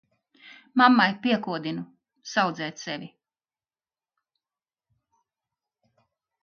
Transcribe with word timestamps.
Mammai 0.81 1.09
piekodinuu 1.25 1.85
saudzēt 2.31 2.81
sevi. 2.85 3.11